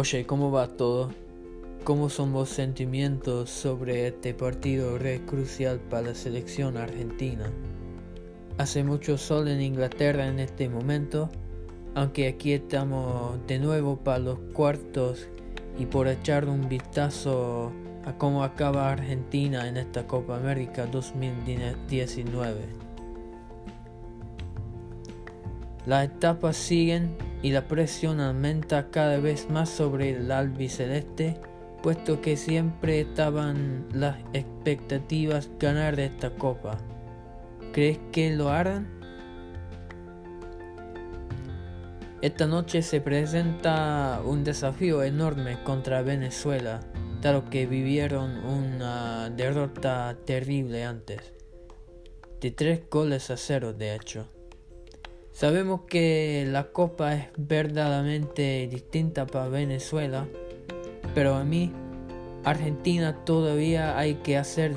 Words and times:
Oye, 0.00 0.24
¿cómo 0.24 0.50
va 0.50 0.66
todo? 0.66 1.10
¿Cómo 1.84 2.08
son 2.08 2.32
los 2.32 2.48
sentimientos 2.48 3.50
sobre 3.50 4.06
este 4.06 4.32
partido 4.32 4.96
re 4.96 5.20
crucial 5.26 5.78
para 5.78 6.08
la 6.08 6.14
selección 6.14 6.78
argentina? 6.78 7.52
Hace 8.56 8.82
mucho 8.82 9.18
sol 9.18 9.46
en 9.48 9.60
Inglaterra 9.60 10.26
en 10.26 10.38
este 10.38 10.70
momento, 10.70 11.28
aunque 11.94 12.28
aquí 12.28 12.54
estamos 12.54 13.46
de 13.46 13.58
nuevo 13.58 13.98
para 13.98 14.20
los 14.20 14.38
cuartos 14.54 15.28
y 15.78 15.84
por 15.84 16.08
echar 16.08 16.48
un 16.48 16.66
vistazo 16.66 17.70
a 18.06 18.16
cómo 18.16 18.42
acaba 18.42 18.90
Argentina 18.90 19.68
en 19.68 19.76
esta 19.76 20.06
Copa 20.06 20.38
América 20.38 20.86
2019. 20.86 22.58
Las 25.84 26.06
etapas 26.06 26.56
siguen 26.56 27.29
y 27.42 27.50
la 27.50 27.66
presión 27.66 28.20
aumenta 28.20 28.90
cada 28.90 29.18
vez 29.18 29.48
más 29.50 29.68
sobre 29.68 30.10
el 30.10 30.30
albiceleste, 30.30 31.40
puesto 31.82 32.20
que 32.20 32.36
siempre 32.36 33.00
estaban 33.00 33.86
las 33.92 34.18
expectativas 34.32 35.50
ganar 35.58 35.98
esta 35.98 36.30
copa. 36.30 36.78
¿Crees 37.72 37.98
que 38.12 38.30
lo 38.34 38.50
harán? 38.50 39.00
Esta 42.20 42.46
noche 42.46 42.82
se 42.82 43.00
presenta 43.00 44.20
un 44.22 44.44
desafío 44.44 45.02
enorme 45.02 45.62
contra 45.64 46.02
Venezuela, 46.02 46.80
dado 47.22 47.48
que 47.48 47.66
vivieron 47.66 48.44
una 48.44 49.30
derrota 49.30 50.18
terrible 50.26 50.84
antes, 50.84 51.32
de 52.42 52.50
tres 52.50 52.82
goles 52.90 53.30
a 53.30 53.38
cero 53.38 53.72
de 53.72 53.94
hecho. 53.94 54.28
Sabemos 55.32 55.82
que 55.88 56.44
la 56.48 56.72
copa 56.72 57.14
es 57.14 57.28
verdaderamente 57.36 58.68
distinta 58.70 59.26
para 59.26 59.48
Venezuela, 59.48 60.26
pero 61.14 61.34
a 61.34 61.44
mí, 61.44 61.72
Argentina 62.44 63.24
todavía 63.24 63.96
hay 63.98 64.16
que 64.16 64.36
hacer 64.36 64.76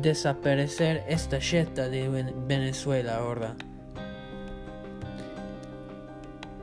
desaparecer 0.00 1.04
esta 1.08 1.38
yeta 1.38 1.88
de 1.88 2.32
Venezuela 2.46 3.18
ahora. 3.18 3.54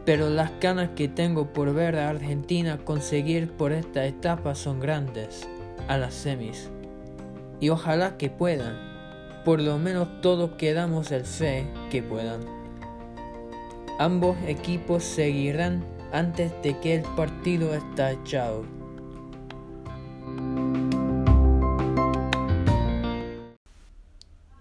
Pero 0.05 0.29
las 0.29 0.51
ganas 0.59 0.89
que 0.95 1.07
tengo 1.07 1.53
por 1.53 1.73
ver 1.73 1.95
a 1.95 2.09
Argentina 2.09 2.77
conseguir 2.83 3.51
por 3.51 3.71
esta 3.71 4.05
etapa 4.05 4.53
son 4.53 4.81
grandes, 4.81 5.47
a 5.87 5.97
las 5.97 6.13
semis. 6.13 6.69
Y 7.61 7.69
ojalá 7.69 8.17
que 8.17 8.29
puedan, 8.29 8.77
por 9.45 9.61
lo 9.61 9.77
menos 9.77 10.21
todos 10.21 10.51
quedamos 10.57 11.11
el 11.11 11.23
fe 11.23 11.67
que 11.89 12.03
puedan. 12.03 12.62
Ambos 13.99 14.35
equipos 14.47 15.03
seguirán 15.03 15.85
antes 16.11 16.51
de 16.63 16.79
que 16.79 16.95
el 16.95 17.01
partido 17.15 17.73
está 17.73 18.11
echado. 18.11 18.65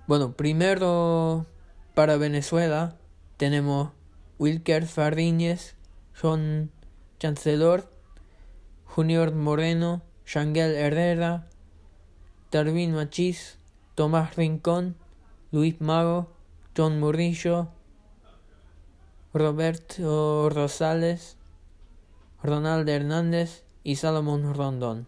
Bueno, 0.06 0.32
primero 0.32 1.46
para 1.94 2.16
Venezuela 2.16 2.96
tenemos 3.38 3.90
Wilker 4.38 4.86
Fardíñez, 4.86 5.76
John 6.20 6.70
Chancellor, 7.18 7.90
Junior 8.84 9.34
Moreno, 9.34 10.02
Shangel 10.26 10.74
Herrera, 10.74 11.48
Darwin 12.50 12.92
Machís, 12.92 13.56
Tomás 13.94 14.36
Rincón, 14.36 14.96
Luis 15.50 15.80
Mago, 15.80 16.28
John 16.76 17.00
Murillo, 17.00 17.68
Roberto 19.34 20.50
Rosales, 20.50 21.38
Ronaldo 22.42 22.92
Hernández 22.92 23.64
y 23.82 23.96
Salomón 23.96 24.52
Rondón. 24.54 25.06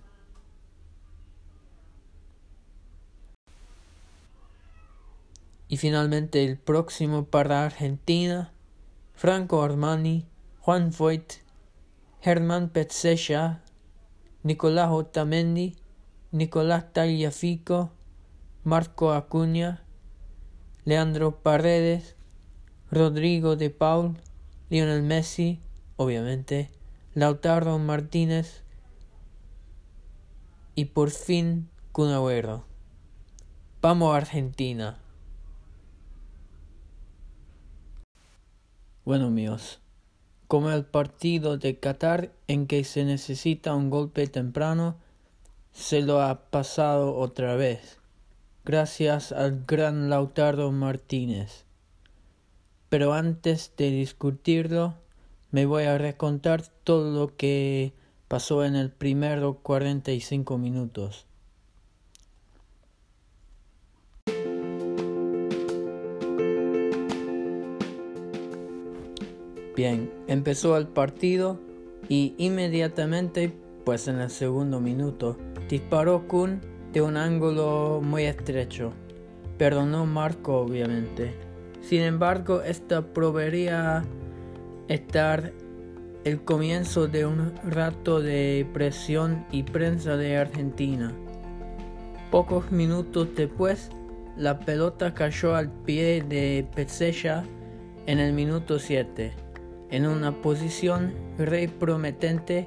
Y 5.69 5.77
finalmente 5.77 6.43
el 6.43 6.57
próximo 6.57 7.27
para 7.27 7.65
Argentina, 7.65 8.53
Franco 9.15 9.63
Armani, 9.63 10.27
Juan 10.61 10.93
Foyt, 10.93 11.35
Germán 12.23 12.71
Petsecha, 12.71 13.61
Nicolás 14.43 14.89
Otamendi, 14.91 15.77
Nicolás 16.33 16.93
Tagliafico, 16.95 17.91
Marco 18.63 19.13
Acuña, 19.13 19.85
Leandro 20.87 21.43
Paredes, 21.43 22.17
Rodrigo 22.95 23.57
de 23.57 23.71
Paul, 23.71 24.17
Lionel 24.71 25.03
Messi, 25.03 25.59
obviamente, 25.97 26.71
Lautaro 27.13 27.77
Martínez 27.81 28.63
y 30.77 30.85
por 30.85 31.11
fin 31.11 31.69
Kun. 31.91 32.13
Vamos 33.83 34.15
a 34.15 34.17
Argentina. 34.17 34.99
Bueno 39.05 39.29
míos, 39.29 39.81
como 40.47 40.71
el 40.71 40.85
partido 40.85 41.59
de 41.59 41.81
Qatar 41.81 42.31
en 42.47 42.69
que 42.69 42.85
se 42.85 43.05
necesita 43.05 43.75
un 43.75 43.91
golpe 43.91 44.29
temprano, 44.29 44.95
se 45.73 46.01
lo 46.01 46.23
ha 46.23 46.49
pasado 46.49 47.17
otra 47.17 47.57
vez, 47.57 47.99
gracias 48.65 49.33
al 49.33 49.65
gran 49.67 50.11
Lautaro 50.11 50.71
Martínez. 50.71 51.65
Pero 52.95 53.13
antes 53.13 53.73
de 53.77 53.91
discutirlo, 53.91 54.95
me 55.51 55.67
voy 55.67 55.83
a 55.83 55.99
recontar 55.99 56.63
todo 56.85 57.11
lo 57.11 57.37
que 57.37 57.93
pasó 58.29 58.65
en 58.65 58.77
el 58.77 58.93
primero 58.93 59.59
45 59.65 60.59
minutos. 60.59 61.27
Bien, 69.75 70.09
empezó 70.29 70.77
el 70.77 70.87
partido 70.87 71.59
y 72.09 72.37
inmediatamente, 72.39 73.53
pues 73.85 74.07
en 74.07 74.21
el 74.21 74.31
segundo 74.31 74.79
minuto, 74.79 75.37
disparó 75.69 76.29
Kun 76.29 76.61
de 76.93 77.03
un 77.03 77.17
ángulo 77.17 78.01
muy 78.05 78.23
estrecho, 78.23 78.93
pero 79.59 79.85
no 79.85 80.07
marcó 80.07 80.61
obviamente. 80.61 81.44
Sin 81.87 82.01
embargo, 82.01 82.63
esta 82.63 83.03
proveería 83.03 84.05
estar 84.89 85.53
el 86.25 86.43
comienzo 86.43 87.09
de 87.09 87.27
un 87.27 87.53
rato 87.63 88.23
de 88.23 88.67
presión 88.73 89.45
y 89.53 89.65
prensa 89.65 90.17
de 90.17 90.39
Argentina. 90.39 91.13
Pocos 92.31 92.73
minutos 92.73 93.29
después, 93.37 93.91
la 94.35 94.61
pelota 94.61 95.13
cayó 95.13 95.55
al 95.55 95.71
pie 95.71 96.25
de 96.27 96.67
Petzella 96.75 97.45
en 98.07 98.19
el 98.19 98.33
minuto 98.33 98.79
7, 98.79 99.33
en 99.91 100.07
una 100.07 100.33
posición 100.33 101.13
re 101.37 101.69
prometente, 101.69 102.67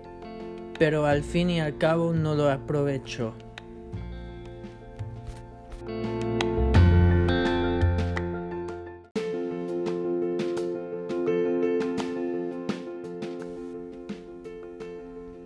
pero 0.77 1.07
al 1.07 1.23
fin 1.23 1.49
y 1.49 1.59
al 1.59 1.75
cabo 1.79 2.13
no 2.13 2.35
lo 2.35 2.51
aprovechó. 2.51 3.33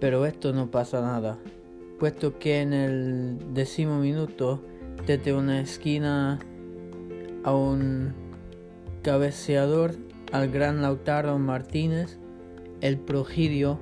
Pero 0.01 0.25
esto 0.25 0.51
no 0.51 0.72
pasa 0.72 1.00
nada, 1.00 1.38
puesto 2.00 2.39
que 2.39 2.62
en 2.62 2.73
el 2.73 3.53
décimo 3.53 4.00
minuto, 4.00 4.59
desde 5.06 5.31
una 5.31 5.62
esquina 5.62 6.39
a 7.44 7.53
un 7.53 8.12
cabeceador 9.03 9.94
al 10.31 10.50
gran 10.50 10.81
Lautaro 10.81 11.38
Martínez, 11.38 12.18
el 12.81 12.98
progidio 12.98 13.77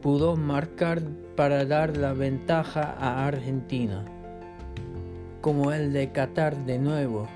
pudo 0.00 0.36
marcar 0.36 1.02
para 1.36 1.66
dar 1.66 1.98
la 1.98 2.14
ventaja 2.14 2.94
a 2.98 3.26
Argentina. 3.26 4.06
Como 5.42 5.72
el 5.72 5.92
de 5.92 6.12
Qatar 6.12 6.64
de 6.64 6.78
nuevo, 6.78 7.28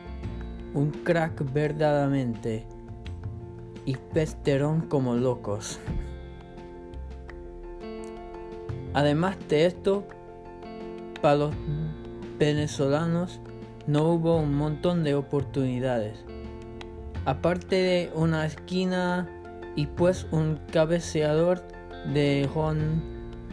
un 0.73 0.90
crack 0.90 1.52
verdaderamente 1.52 2.64
y 3.85 3.94
pesterón 4.14 4.81
como 4.88 5.17
locos. 5.17 5.78
Además 8.94 9.37
de 9.49 9.67
esto, 9.67 10.05
para 11.21 11.37
los 11.37 11.55
venezolanos 12.39 13.41
no 13.87 14.12
hubo 14.12 14.39
un 14.39 14.55
montón 14.55 15.05
de 15.05 15.15
oportunidades. 15.15 16.19
Aparte 17.25 17.77
de 17.77 18.11
una 18.15 18.44
esquina 18.47 19.29
y 19.77 19.87
pues 19.87 20.27
un 20.33 20.61
cabeceador 20.73 21.62
de 22.12 22.49
Juan 22.53 23.03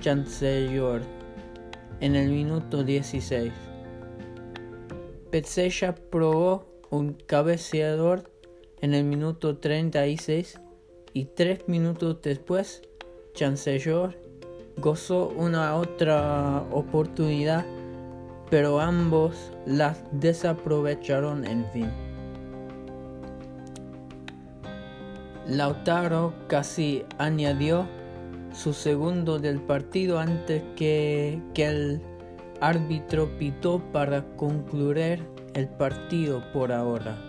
Chancellor 0.01 1.01
en 1.99 2.15
el 2.15 2.29
minuto 2.29 2.83
16. 2.83 3.53
Petzella 5.31 5.93
probó 5.93 6.65
un 6.89 7.13
cabeceador 7.13 8.31
en 8.81 8.93
el 8.93 9.03
minuto 9.03 9.57
36 9.57 10.59
y 11.13 11.25
tres 11.25 11.67
minutos 11.67 12.21
después 12.21 12.81
Chancellor 13.33 14.28
gozó 14.79 15.29
una 15.35 15.75
otra 15.75 16.63
oportunidad, 16.71 17.65
pero 18.49 18.79
ambos 18.79 19.51
las 19.65 20.03
desaprovecharon 20.11 21.45
en 21.45 21.65
fin. 21.71 21.91
Lautaro 25.47 26.33
casi 26.47 27.05
añadió 27.17 27.87
su 28.53 28.73
segundo 28.73 29.39
del 29.39 29.59
partido 29.59 30.19
antes 30.19 30.61
que, 30.75 31.41
el 31.55 32.01
árbitro 32.61 33.37
pitó 33.37 33.79
para 33.91 34.23
concluir 34.35 35.25
el 35.53 35.67
partido 35.67 36.43
por 36.51 36.71
ahora. 36.71 37.28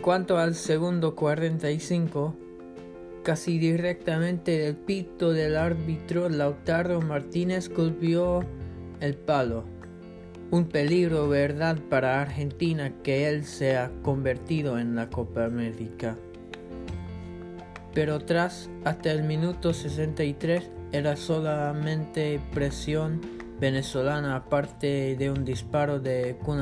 Cuanto 0.00 0.38
al 0.38 0.54
segundo 0.54 1.14
45, 1.14 2.34
casi 3.22 3.58
directamente 3.58 4.58
del 4.58 4.76
pito 4.76 5.32
del 5.32 5.56
árbitro 5.56 6.28
Lautaro 6.28 7.00
Martínez 7.00 7.68
golpeó 7.68 8.44
el 9.00 9.14
palo. 9.14 9.64
Un 10.50 10.66
peligro, 10.66 11.28
verdad, 11.28 11.78
para 11.88 12.20
Argentina 12.20 12.92
que 13.02 13.28
él 13.28 13.44
se 13.44 13.76
ha 13.76 13.90
convertido 14.02 14.78
en 14.78 14.94
la 14.94 15.10
Copa 15.10 15.44
América. 15.44 16.16
Pero 17.94 18.20
tras 18.20 18.70
hasta 18.84 19.10
el 19.12 19.22
minuto 19.22 19.72
63 19.72 20.70
era 20.92 21.16
solamente 21.16 22.40
presión 22.52 23.20
venezolana 23.60 24.36
aparte 24.36 25.16
de 25.16 25.30
un 25.30 25.44
disparo 25.44 26.00
de 26.00 26.36
Kun 26.44 26.60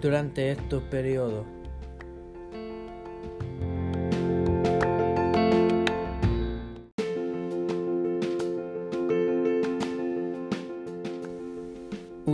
durante 0.00 0.50
estos 0.50 0.82
periodos. 0.84 1.61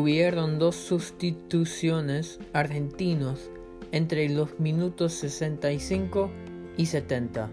Hubieron 0.08 0.58
dos 0.58 0.74
sustituciones 0.74 2.40
argentinos 2.54 3.50
entre 3.92 4.26
los 4.30 4.58
minutos 4.58 5.12
65 5.12 6.30
y 6.78 6.86
70. 6.86 7.50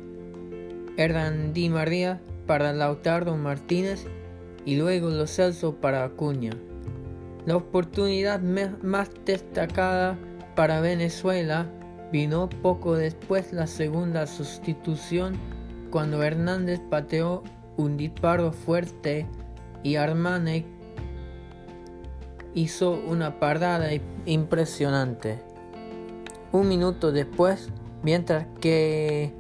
Eran 0.96 1.52
Di 1.52 1.68
María 1.68 2.22
para 2.48 2.72
Lautaro 2.72 3.36
Martínez 3.36 4.06
y 4.64 4.78
luego 4.78 5.10
Los 5.10 5.36
Celso 5.36 5.76
para 5.76 6.06
Acuña. 6.06 6.52
La 7.46 7.58
oportunidad 7.58 8.40
más 8.40 9.10
destacada 9.26 10.18
para 10.56 10.80
Venezuela 10.80 11.70
vino 12.14 12.48
poco 12.48 12.96
después 12.96 13.52
la 13.52 13.68
segunda 13.68 14.28
sustitución 14.28 15.36
cuando 15.92 16.24
Hernández 16.24 16.80
pateó 16.90 17.44
un 17.76 17.98
disparo 17.98 18.54
fuerte 18.54 19.28
y 19.84 19.98
Armane 19.98 20.75
hizo 22.56 22.92
una 22.92 23.40
parada 23.40 23.90
impresionante. 24.26 25.40
Un 26.52 26.70
minuto 26.70 27.12
después, 27.12 27.70
mientras 28.02 28.48
que 28.62 29.34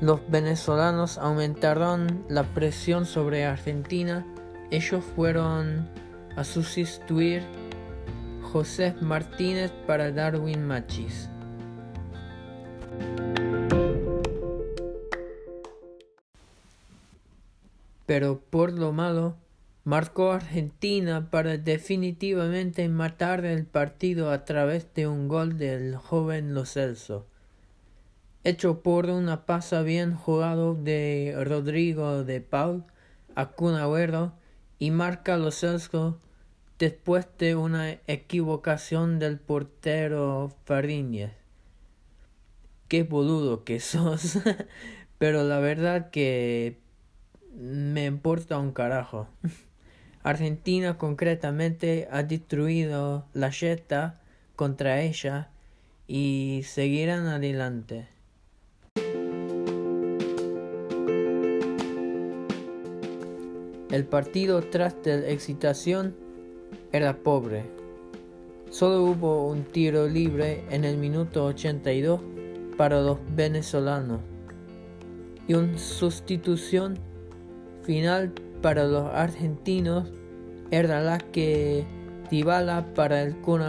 los 0.00 0.20
venezolanos 0.28 1.18
aumentaron 1.18 2.24
la 2.28 2.42
presión 2.42 3.04
sobre 3.04 3.44
Argentina, 3.44 4.26
ellos 4.70 5.04
fueron 5.14 5.88
a 6.34 6.44
sustituir 6.44 7.42
José 8.52 8.94
Martínez 9.02 9.70
para 9.86 10.10
Darwin 10.10 10.66
Machis. 10.66 11.28
Pero 18.06 18.40
por 18.50 18.72
lo 18.72 18.92
malo, 18.92 19.36
marcó 19.84 20.30
Argentina 20.30 21.28
para 21.30 21.58
definitivamente 21.58 22.88
matar 22.88 23.44
el 23.44 23.66
partido 23.66 24.30
a 24.30 24.44
través 24.44 24.92
de 24.94 25.08
un 25.08 25.26
gol 25.26 25.58
del 25.58 25.96
joven 25.96 26.54
Lo 26.54 26.66
Celso, 26.66 27.26
hecho 28.44 28.82
por 28.82 29.06
una 29.06 29.44
pasa 29.44 29.82
bien 29.82 30.14
jugado 30.14 30.74
de 30.74 31.34
Rodrigo 31.44 32.22
de 32.22 32.40
Paul 32.40 32.84
a 33.34 33.46
Cunagüero 33.46 34.32
y 34.78 34.92
marca 34.92 35.36
Lo 35.36 35.50
Celso 35.50 36.20
después 36.78 37.26
de 37.38 37.56
una 37.56 37.90
equivocación 38.06 39.18
del 39.18 39.38
portero 39.38 40.52
Fariñez. 40.64 41.32
Qué 42.86 43.02
boludo 43.02 43.64
que 43.64 43.80
sos, 43.80 44.38
pero 45.18 45.42
la 45.42 45.58
verdad 45.58 46.10
que 46.10 46.78
me 47.54 48.06
importa 48.06 48.58
un 48.58 48.72
carajo. 48.72 49.28
Argentina 50.22 50.98
concretamente 50.98 52.06
ha 52.10 52.22
destruido 52.22 53.26
la 53.34 53.50
Jetta 53.50 54.20
contra 54.54 55.02
ella 55.02 55.50
y 56.06 56.62
seguirán 56.64 57.26
adelante. 57.26 58.06
El 63.90 64.04
partido 64.04 64.62
tras 64.62 64.94
la 65.04 65.28
excitación 65.28 66.14
era 66.92 67.16
pobre. 67.16 67.64
Solo 68.70 69.02
hubo 69.02 69.48
un 69.48 69.64
tiro 69.64 70.08
libre 70.08 70.64
en 70.70 70.84
el 70.84 70.96
minuto 70.96 71.44
82 71.44 72.20
para 72.78 73.02
los 73.02 73.18
venezolanos 73.34 74.20
y 75.46 75.54
una 75.54 75.76
sustitución 75.76 76.96
final 77.82 78.32
para 78.62 78.84
los 78.84 79.12
argentinos 79.12 80.10
era 80.70 81.02
la 81.02 81.18
que 81.18 81.84
Dybala 82.30 82.94
para 82.94 83.22
el 83.22 83.36
Kun 83.36 83.60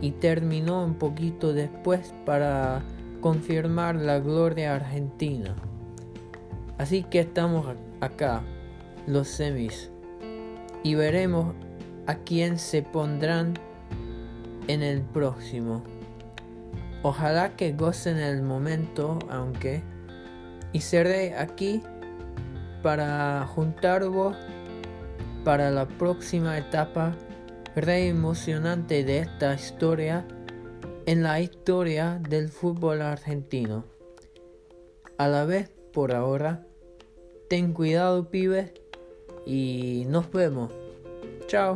y 0.00 0.12
terminó 0.12 0.82
un 0.84 0.94
poquito 0.94 1.52
después 1.52 2.14
para 2.24 2.82
confirmar 3.20 3.96
la 3.96 4.20
gloria 4.20 4.74
argentina. 4.76 5.54
Así 6.78 7.02
que 7.02 7.20
estamos 7.20 7.66
acá, 8.00 8.42
los 9.06 9.28
semis, 9.28 9.90
y 10.82 10.94
veremos 10.94 11.54
a 12.06 12.14
quién 12.14 12.58
se 12.58 12.82
pondrán 12.82 13.54
en 14.68 14.82
el 14.82 15.02
próximo. 15.02 15.82
Ojalá 17.02 17.56
que 17.56 17.72
gocen 17.72 18.18
el 18.18 18.42
momento, 18.42 19.18
aunque, 19.28 19.82
y 20.72 20.80
seré 20.80 21.36
aquí 21.36 21.82
para 22.82 23.46
juntarvos 23.46 24.36
para 25.44 25.70
la 25.70 25.86
próxima 25.86 26.58
etapa 26.58 27.14
re 27.76 28.08
emocionante 28.08 29.04
de 29.04 29.18
esta 29.18 29.54
historia 29.54 30.26
en 31.06 31.22
la 31.22 31.40
historia 31.40 32.20
del 32.28 32.48
fútbol 32.48 33.00
argentino. 33.00 33.84
A 35.18 35.28
la 35.28 35.44
vez, 35.44 35.70
por 35.92 36.12
ahora, 36.12 36.66
ten 37.48 37.72
cuidado 37.72 38.28
pibes 38.28 38.72
y 39.46 40.04
nos 40.08 40.30
vemos. 40.32 40.72
Chao. 41.46 41.74